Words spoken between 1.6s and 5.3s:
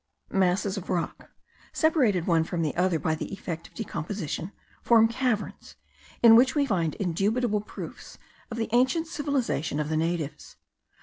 separated one from the other by the effect of decomposition, form